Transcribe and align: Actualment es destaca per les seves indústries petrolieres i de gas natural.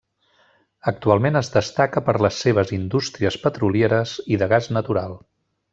Actualment 0.91 1.37
es 1.41 1.51
destaca 1.57 2.03
per 2.09 2.15
les 2.27 2.41
seves 2.47 2.75
indústries 2.81 3.39
petrolieres 3.47 4.19
i 4.37 4.45
de 4.45 4.53
gas 4.57 4.75
natural. 4.79 5.19